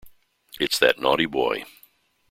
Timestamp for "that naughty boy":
0.79-1.63